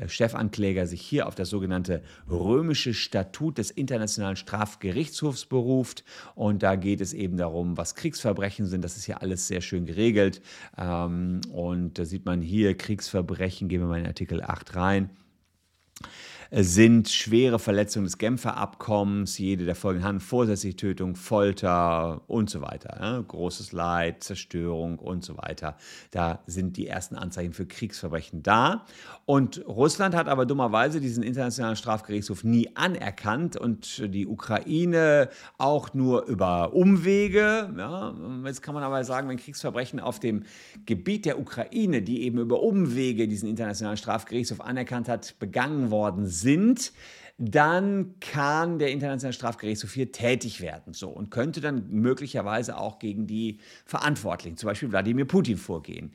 Chefankläger 0.06 0.86
sich 0.86 1.00
hier 1.00 1.26
auf 1.26 1.34
das 1.34 1.48
sogenannte 1.48 2.02
römische 2.30 2.94
Statut 2.94 3.58
des 3.58 3.70
Internationalen 3.70 4.36
Strafgerichtshofs 4.36 5.46
beruft. 5.46 6.04
Und 6.34 6.62
da 6.62 6.76
geht 6.76 7.00
es 7.00 7.12
eben 7.12 7.36
darum, 7.36 7.76
was 7.76 7.94
Kriegsverbrechen 7.94 8.66
sind. 8.66 8.82
Das 8.82 8.96
ist 8.96 9.06
ja 9.06 9.18
alles 9.18 9.48
sehr 9.48 9.60
schön 9.60 9.86
geregelt. 9.86 10.42
Ähm, 10.76 11.40
und 11.52 11.98
da 11.98 12.04
sieht 12.04 12.26
man 12.26 12.42
hier 12.42 12.76
Kriegsverbrechen, 12.76 13.68
gehen 13.68 13.80
wir 13.80 13.88
mal 13.88 14.00
in 14.00 14.06
Artikel 14.06 14.42
8 14.42 14.76
rein 14.76 15.10
sind 16.50 17.08
schwere 17.08 17.58
Verletzungen 17.58 18.04
des 18.04 18.18
Genfer 18.18 18.56
Abkommens, 18.56 19.38
jede 19.38 19.64
der 19.64 19.74
folgenden 19.74 20.06
Handlungen, 20.06 20.26
vorsätzliche 20.28 20.76
Tötung, 20.76 21.16
Folter 21.16 22.22
und 22.28 22.48
so 22.48 22.62
weiter. 22.62 22.96
Ja, 23.00 23.20
großes 23.20 23.72
Leid, 23.72 24.22
Zerstörung 24.22 24.98
und 24.98 25.24
so 25.24 25.36
weiter. 25.36 25.76
Da 26.10 26.40
sind 26.46 26.76
die 26.76 26.86
ersten 26.86 27.16
Anzeichen 27.16 27.52
für 27.52 27.66
Kriegsverbrechen 27.66 28.42
da. 28.42 28.84
Und 29.24 29.66
Russland 29.66 30.14
hat 30.14 30.28
aber 30.28 30.46
dummerweise 30.46 31.00
diesen 31.00 31.22
Internationalen 31.22 31.76
Strafgerichtshof 31.76 32.44
nie 32.44 32.70
anerkannt 32.76 33.56
und 33.56 34.14
die 34.14 34.26
Ukraine 34.26 35.28
auch 35.58 35.94
nur 35.94 36.26
über 36.26 36.74
Umwege. 36.74 37.72
Ja, 37.76 38.14
jetzt 38.44 38.62
kann 38.62 38.74
man 38.74 38.84
aber 38.84 39.02
sagen, 39.04 39.28
wenn 39.28 39.36
Kriegsverbrechen 39.36 40.00
auf 40.00 40.20
dem 40.20 40.44
Gebiet 40.84 41.24
der 41.24 41.40
Ukraine, 41.40 42.02
die 42.02 42.22
eben 42.22 42.38
über 42.38 42.62
Umwege 42.62 43.26
diesen 43.26 43.48
Internationalen 43.48 43.96
Strafgerichtshof 43.96 44.60
anerkannt 44.60 45.08
hat, 45.08 45.38
begangen 45.38 45.90
worden 45.90 46.26
sind, 46.26 46.36
dann 47.38 48.14
kann 48.21 48.78
der 48.78 48.90
Internationale 48.90 49.35
Strafgerichtshof 49.35 49.93
hier 49.93 50.11
tätig 50.11 50.61
werden 50.61 50.95
so, 50.95 51.09
und 51.11 51.31
könnte 51.31 51.61
dann 51.61 51.90
möglicherweise 51.90 52.78
auch 52.78 52.99
gegen 52.99 53.26
die 53.26 53.59
Verantwortlichen, 53.85 54.57
zum 54.57 54.69
Beispiel 54.69 54.90
Wladimir 54.90 55.26
Putin, 55.26 55.59
vorgehen. 55.59 56.12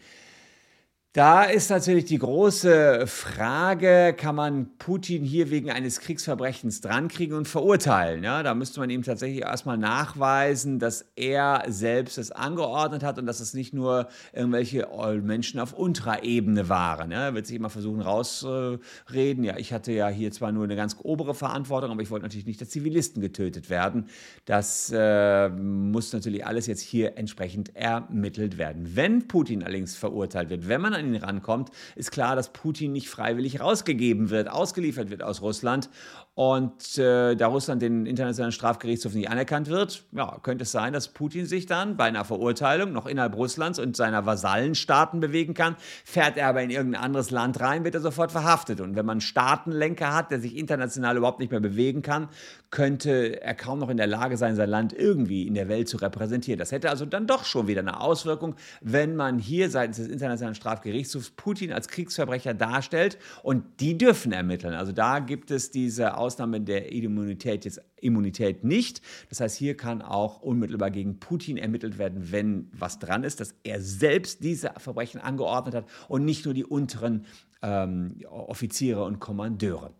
Da 1.13 1.43
ist 1.43 1.69
natürlich 1.69 2.05
die 2.05 2.19
große 2.19 3.05
Frage, 3.05 4.15
kann 4.17 4.33
man 4.33 4.77
Putin 4.77 5.25
hier 5.25 5.51
wegen 5.51 5.69
eines 5.69 5.99
Kriegsverbrechens 5.99 6.79
drankriegen 6.79 7.35
und 7.35 7.49
verurteilen? 7.49 8.23
Ja, 8.23 8.43
da 8.43 8.53
müsste 8.53 8.79
man 8.79 8.89
ihm 8.89 9.03
tatsächlich 9.03 9.41
erstmal 9.41 9.77
nachweisen, 9.77 10.79
dass 10.79 11.11
er 11.17 11.65
selbst 11.67 12.17
es 12.17 12.31
angeordnet 12.31 13.03
hat 13.03 13.19
und 13.19 13.25
dass 13.25 13.41
es 13.41 13.53
nicht 13.53 13.73
nur 13.73 14.07
irgendwelche 14.31 14.87
Menschen 15.21 15.59
auf 15.59 15.73
unterer 15.73 16.23
Ebene 16.23 16.69
waren. 16.69 17.11
Ja, 17.11 17.25
er 17.25 17.35
wird 17.35 17.45
sich 17.45 17.57
immer 17.57 17.69
versuchen 17.69 17.99
rauszureden. 17.99 19.43
Ja, 19.43 19.57
ich 19.57 19.73
hatte 19.73 19.91
ja 19.91 20.07
hier 20.07 20.31
zwar 20.31 20.53
nur 20.53 20.63
eine 20.63 20.77
ganz 20.77 20.95
obere 21.03 21.33
Verantwortung, 21.33 21.91
aber 21.91 22.01
ich 22.01 22.09
wollte 22.09 22.23
natürlich 22.23 22.45
nicht, 22.45 22.61
dass 22.61 22.69
Zivilisten 22.69 23.21
getötet 23.21 23.69
werden. 23.69 24.05
Das 24.45 24.89
äh, 24.95 25.49
muss 25.49 26.13
natürlich 26.13 26.45
alles 26.45 26.67
jetzt 26.67 26.79
hier 26.79 27.17
entsprechend 27.17 27.75
ermittelt 27.75 28.57
werden. 28.57 28.95
Wenn 28.95 29.27
Putin 29.27 29.61
allerdings 29.61 29.97
verurteilt 29.97 30.49
wird, 30.49 30.69
wenn 30.69 30.79
man 30.79 31.00
an 31.01 31.13
ihn 31.13 31.21
rankommt, 31.21 31.69
ist 31.95 32.11
klar, 32.11 32.35
dass 32.35 32.53
Putin 32.53 32.91
nicht 32.91 33.09
freiwillig 33.09 33.59
rausgegeben 33.59 34.29
wird, 34.29 34.49
ausgeliefert 34.49 35.09
wird 35.09 35.23
aus 35.23 35.41
Russland. 35.41 35.89
Und 36.33 36.97
äh, 36.97 37.35
da 37.35 37.47
Russland 37.47 37.81
den 37.81 38.05
Internationalen 38.05 38.53
Strafgerichtshof 38.53 39.13
nicht 39.13 39.29
anerkannt 39.29 39.67
wird, 39.67 40.05
ja, 40.13 40.39
könnte 40.41 40.63
es 40.63 40.71
sein, 40.71 40.93
dass 40.93 41.09
Putin 41.09 41.45
sich 41.45 41.65
dann 41.65 41.97
bei 41.97 42.05
einer 42.05 42.23
Verurteilung 42.23 42.93
noch 42.93 43.05
innerhalb 43.05 43.35
Russlands 43.35 43.79
und 43.79 43.97
seiner 43.97 44.25
Vasallenstaaten 44.25 45.19
bewegen 45.19 45.53
kann. 45.53 45.75
Fährt 46.05 46.37
er 46.37 46.47
aber 46.47 46.61
in 46.61 46.69
irgendein 46.69 47.03
anderes 47.03 47.31
Land 47.31 47.59
rein, 47.59 47.83
wird 47.83 47.95
er 47.95 48.01
sofort 48.01 48.31
verhaftet. 48.31 48.79
Und 48.79 48.95
wenn 48.95 49.05
man 49.05 49.15
einen 49.15 49.21
Staatenlenker 49.21 50.13
hat, 50.13 50.31
der 50.31 50.39
sich 50.39 50.55
international 50.55 51.17
überhaupt 51.17 51.39
nicht 51.39 51.51
mehr 51.51 51.59
bewegen 51.59 52.01
kann, 52.01 52.29
könnte 52.69 53.41
er 53.41 53.53
kaum 53.53 53.79
noch 53.79 53.89
in 53.89 53.97
der 53.97 54.07
Lage 54.07 54.37
sein, 54.37 54.55
sein 54.55 54.69
Land 54.69 54.93
irgendwie 54.93 55.45
in 55.45 55.53
der 55.53 55.67
Welt 55.67 55.89
zu 55.89 55.97
repräsentieren. 55.97 56.57
Das 56.57 56.71
hätte 56.71 56.89
also 56.89 57.05
dann 57.05 57.27
doch 57.27 57.43
schon 57.43 57.67
wieder 57.67 57.81
eine 57.81 57.99
Auswirkung, 57.99 58.55
wenn 58.79 59.17
man 59.17 59.37
hier 59.37 59.69
seitens 59.69 59.97
des 59.97 60.07
Internationalen 60.07 60.55
Strafgerichtshofs 60.55 60.90
Putin 61.35 61.71
als 61.71 61.87
Kriegsverbrecher 61.87 62.53
darstellt. 62.53 63.17
Und 63.43 63.79
die 63.79 63.97
dürfen 63.97 64.31
ermitteln. 64.31 64.73
Also 64.73 64.91
da 64.91 65.19
gibt 65.19 65.51
es 65.51 65.71
diese 65.71 66.17
Ausnahme 66.17 66.61
der 66.61 66.91
Immunität 66.91 67.65
jetzt 67.65 67.81
Immunität 68.01 68.63
nicht. 68.63 69.01
Das 69.29 69.39
heißt, 69.39 69.57
hier 69.57 69.77
kann 69.77 70.01
auch 70.01 70.41
unmittelbar 70.41 70.91
gegen 70.91 71.19
Putin 71.19 71.57
ermittelt 71.57 71.97
werden, 71.97 72.31
wenn 72.31 72.69
was 72.73 72.99
dran 72.99 73.23
ist, 73.23 73.39
dass 73.39 73.53
er 73.63 73.79
selbst 73.81 74.43
diese 74.43 74.73
Verbrechen 74.77 75.21
angeordnet 75.21 75.75
hat 75.75 75.85
und 76.07 76.25
nicht 76.25 76.45
nur 76.45 76.53
die 76.53 76.65
unteren 76.65 77.25
ähm, 77.61 78.17
Offiziere 78.27 79.03
und 79.03 79.19
Kommandeure. 79.19 79.93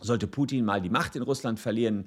Sollte 0.00 0.26
Putin 0.26 0.64
mal 0.64 0.80
die 0.80 0.90
Macht 0.90 1.16
in 1.16 1.22
Russland 1.22 1.60
verlieren, 1.60 2.06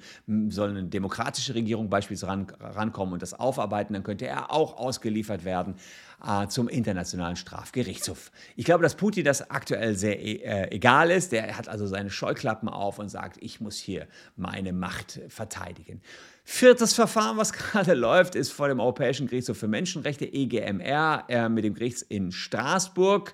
soll 0.50 0.70
eine 0.70 0.84
demokratische 0.84 1.56
Regierung 1.56 1.90
beispielsweise 1.90 2.28
ran, 2.28 2.48
rankommen 2.60 3.14
und 3.14 3.22
das 3.22 3.34
aufarbeiten, 3.34 3.94
dann 3.94 4.04
könnte 4.04 4.28
er 4.28 4.52
auch 4.52 4.78
ausgeliefert 4.78 5.46
werden 5.46 5.76
äh, 6.26 6.48
zum 6.48 6.68
Internationalen 6.68 7.36
Strafgerichtshof. 7.36 8.32
Ich 8.56 8.66
glaube, 8.66 8.84
dass 8.84 8.96
Putin 8.96 9.26
das 9.26 9.50
aktuell 9.50 9.96
sehr 9.96 10.20
äh, 10.22 10.74
egal 10.74 11.12
ist. 11.12 11.32
Der 11.32 11.58
hat 11.58 11.68
also 11.68 11.86
seine 11.88 12.10
Scheuklappen 12.10 12.70
auf 12.70 13.00
und 13.00 13.10
sagt, 13.10 13.38
ich 13.42 13.60
muss 13.62 13.78
hier 13.78 14.08
meine 14.36 14.74
Macht 14.74 15.20
verteidigen. 15.28 16.02
Viertes 16.46 16.94
Verfahren, 16.94 17.38
was 17.38 17.54
gerade 17.54 17.94
läuft, 17.94 18.36
ist 18.36 18.52
vor 18.52 18.68
dem 18.68 18.80
Europäischen 18.80 19.28
Gerichtshof 19.28 19.58
für 19.58 19.68
Menschenrechte, 19.68 20.26
EGMR, 20.26 21.26
äh, 21.30 21.50
mit 21.50 21.64
dem 21.64 21.74
Gerichts 21.74 22.02
in 22.02 22.32
Straßburg. 22.32 23.34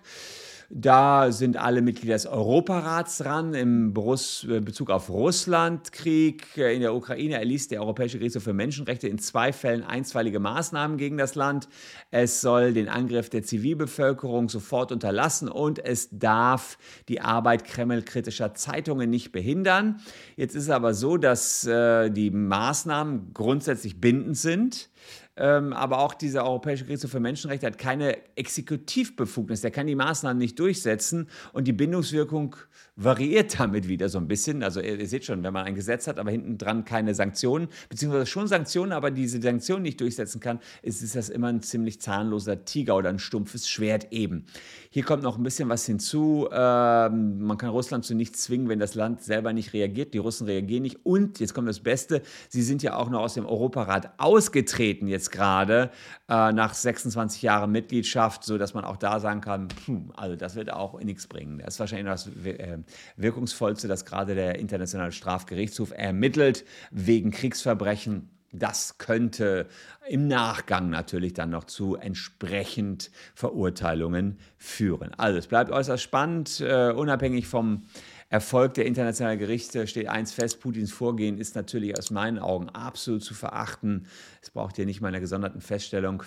Da 0.72 1.32
sind 1.32 1.58
alle 1.58 1.82
Mitglieder 1.82 2.14
des 2.14 2.28
Europarats 2.28 3.18
dran 3.18 3.56
im 3.56 3.92
äh, 3.92 4.60
Bezug 4.60 4.92
auf 4.92 5.10
Russlandkrieg. 5.10 6.46
Äh, 6.58 6.76
in 6.76 6.82
der 6.82 6.94
Ukraine 6.94 7.40
erließ 7.40 7.70
der 7.70 7.82
Europäische 7.82 8.20
Gerichtshof 8.20 8.44
für 8.44 8.54
Menschenrechte 8.54 9.08
in 9.08 9.18
zwei 9.18 9.52
Fällen 9.52 9.84
einstweilige 9.84 10.40
Maßnahmen 10.40 10.98
gegen 10.98 11.18
das 11.18 11.34
Land. 11.34 11.70
Es 12.12 12.42
soll 12.42 12.74
den 12.74 12.88
Angriff 12.88 13.32
der 13.32 13.42
Zivilbevölkerung 13.42 14.48
sofort 14.48 14.92
unterlassen 14.92 15.50
und 15.50 15.84
es 15.84 16.10
darf 16.12 16.78
die 17.08 17.20
Arbeit 17.20 17.64
kremlkritischer 17.64 18.54
Zeitungen 18.54 19.10
nicht 19.10 19.32
behindern. 19.32 20.00
Jetzt 20.36 20.54
ist 20.54 20.66
es 20.66 20.70
aber 20.70 20.94
so, 20.94 21.18
dass 21.18 21.66
äh, 21.66 22.12
die 22.12 22.30
Maßnahmen 22.30 23.34
grundsätzlich 23.34 24.00
bindend 24.00 24.38
sind. 24.38 24.92
Ähm, 25.40 25.72
aber 25.72 26.00
auch 26.00 26.14
dieser 26.14 26.44
Europäische 26.44 26.84
Gerichtshof 26.84 27.12
für 27.12 27.22
Menschenrechte 27.22 27.66
hat 27.66 27.78
keine 27.78 28.18
Exekutivbefugnis. 28.36 29.62
Der 29.62 29.72
kann 29.72 29.88
die 29.88 29.96
Maßnahmen 29.96 30.38
nicht 30.38 30.60
durchsetzen 30.60 31.30
und 31.54 31.66
die 31.66 31.74
Bindungswirkung 31.74 32.58
variiert 32.98 33.58
damit 33.58 33.88
wieder 33.88 34.10
so 34.10 34.18
ein 34.18 34.28
bisschen. 34.28 34.62
Also 34.62 34.82
ihr, 34.82 35.00
ihr 35.00 35.08
seht 35.08 35.24
schon, 35.24 35.42
wenn 35.44 35.54
man 35.54 35.66
ein 35.66 35.76
Gesetz 35.76 36.08
hat, 36.08 36.20
aber 36.20 36.32
hinten 36.32 36.58
dran 36.58 36.84
keine 36.84 37.16
Sanktionen, 37.16 37.70
beziehungsweise 37.88 38.26
schon 38.26 38.48
Sanktionen, 38.48 38.92
aber 38.92 39.12
diese 39.12 39.42
Sanktionen 39.42 39.84
nicht 39.84 40.02
durchsetzen 40.02 40.42
kann, 40.42 40.60
ist, 40.82 41.02
ist 41.02 41.16
das 41.16 41.30
immer 41.30 41.48
ein 41.48 41.62
ziemlich 41.62 42.02
zahnloser 42.02 42.66
Tiger 42.66 42.98
oder 42.98 43.10
ein 43.10 43.20
stumpfes 43.20 43.70
Schwert 43.70 44.12
eben. 44.12 44.46
Hier 44.90 45.04
kommt 45.04 45.24
noch 45.24 45.38
ein 45.38 45.44
bisschen 45.44 45.70
was 45.70 45.86
hinzu. 45.86 46.50
Ähm, 46.52 47.40
man 47.40 47.58
kann 47.58 47.70
Russland 47.70 48.04
zu 48.04 48.14
nichts 48.14 48.44
zwingen, 48.44 48.68
wenn 48.68 48.80
das 48.80 48.96
Land 48.96 49.24
selber 49.24 49.54
nicht 49.54 49.72
reagiert. 49.72 50.14
Die 50.14 50.18
Russen 50.18 50.48
reagieren 50.48 50.84
nicht. 50.84 51.06
Und 51.06 51.40
jetzt 51.40 51.54
kommt 51.54 51.70
das 51.70 51.80
Beste, 51.80 52.22
sie 52.50 52.62
sind 52.62 52.84
ja 52.84 52.98
auch 52.98 53.10
noch 53.10 53.22
aus 53.22 53.36
dem 53.36 53.46
Europarat 53.46 54.12
ausgetreten 54.18 55.08
jetzt 55.08 55.29
gerade 55.32 55.92
äh, 56.28 56.52
nach 56.52 56.74
26 56.74 57.42
Jahren 57.42 57.72
Mitgliedschaft, 57.72 58.44
sodass 58.44 58.74
man 58.74 58.86
auch 58.86 58.98
da 58.98 59.20
sagen 59.20 59.42
kann, 59.42 59.70
pff, 59.70 59.92
also 60.16 60.36
das 60.36 60.56
wird 60.56 60.72
auch 60.72 61.00
nichts 61.02 61.28
bringen. 61.28 61.60
Das 61.60 61.76
ist 61.76 61.80
wahrscheinlich 61.80 62.08
das 62.08 62.28
äh, 62.46 62.78
wirkungsvollste, 63.18 63.88
dass 63.88 64.06
gerade 64.06 64.36
der 64.36 64.60
Internationale 64.60 65.12
Strafgerichtshof 65.12 65.92
ermittelt 65.92 66.66
wegen 66.92 67.32
Kriegsverbrechen. 67.32 68.30
Das 68.52 68.98
könnte 68.98 69.68
im 70.08 70.28
Nachgang 70.28 70.90
natürlich 70.90 71.34
dann 71.34 71.52
noch 71.52 71.66
zu 71.66 71.96
entsprechend 71.96 73.12
Verurteilungen 73.36 74.40
führen. 74.58 75.14
Also 75.18 75.38
es 75.38 75.46
bleibt 75.46 75.72
äußerst 75.72 76.02
spannend, 76.02 76.60
uh, 76.62 76.92
unabhängig 76.96 77.48
vom 77.48 77.84
Erfolg 78.30 78.76
der 78.76 78.86
internationalen 78.86 79.40
Gerichte 79.40 79.88
steht 79.88 80.08
eins 80.08 80.32
fest, 80.32 80.60
Putins 80.60 80.92
Vorgehen 80.92 81.40
ist 81.40 81.56
natürlich 81.56 81.98
aus 81.98 82.12
meinen 82.12 82.38
Augen 82.38 82.70
absolut 82.70 83.24
zu 83.24 83.34
verachten. 83.34 84.08
Es 84.42 84.52
braucht 84.52 84.76
hier 84.76 84.86
nicht 84.86 85.02
mal 85.02 85.08
eine 85.08 85.20
gesonderten 85.20 85.62
Feststellung 85.62 86.24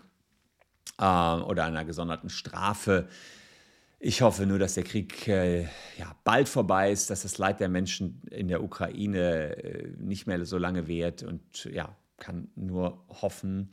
äh, 0.99 1.05
oder 1.05 1.65
einer 1.65 1.85
gesonderten 1.85 2.29
Strafe. 2.29 3.09
Ich 4.01 4.21
hoffe 4.21 4.47
nur, 4.47 4.59
dass 4.59 4.75
der 4.75 4.83
Krieg 4.83 5.29
äh, 5.29 5.63
ja, 5.97 6.17
bald 6.25 6.49
vorbei 6.49 6.91
ist, 6.91 7.09
dass 7.09 7.23
das 7.23 7.39
Leid 7.39 7.61
der 7.61 7.69
Menschen 7.69 8.21
in 8.33 8.49
der 8.49 8.65
Ukraine 8.65 9.57
äh, 9.63 9.89
nicht 9.99 10.27
mehr 10.27 10.45
so 10.45 10.59
lange 10.59 10.89
währt 10.89 11.23
und 11.23 11.67
ja, 11.67 11.95
kann 12.17 12.49
nur 12.57 13.05
hoffen, 13.09 13.71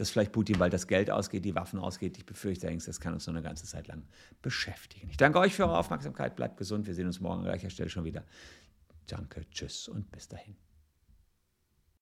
dass 0.00 0.10
vielleicht 0.10 0.32
Putin 0.32 0.58
bald 0.58 0.72
das 0.72 0.86
Geld 0.86 1.10
ausgeht, 1.10 1.44
die 1.44 1.54
Waffen 1.54 1.78
ausgeht. 1.78 2.16
Ich 2.18 2.26
befürchte 2.26 2.66
allerdings, 2.66 2.84
das 2.84 3.00
kann 3.00 3.14
uns 3.14 3.26
noch 3.26 3.34
eine 3.34 3.42
ganze 3.42 3.66
Zeit 3.66 3.88
lang 3.88 4.04
beschäftigen. 4.42 5.08
Ich 5.10 5.16
danke 5.16 5.38
euch 5.38 5.54
für 5.54 5.64
eure 5.64 5.78
Aufmerksamkeit, 5.78 6.36
bleibt 6.36 6.56
gesund, 6.56 6.86
wir 6.86 6.94
sehen 6.94 7.06
uns 7.06 7.20
morgen 7.20 7.40
an 7.40 7.44
gleicher 7.44 7.70
Stelle 7.70 7.90
schon 7.90 8.04
wieder. 8.04 8.24
Danke, 9.06 9.46
tschüss 9.50 9.88
und 9.88 10.10
bis 10.12 10.28
dahin. 10.28 10.67